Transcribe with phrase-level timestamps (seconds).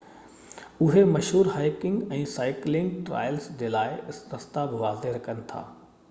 [0.85, 3.93] اهي مشهور hiking ۽ cycling trails جي لاءِ
[4.35, 5.63] رستا بہ واضع ڪن ٿا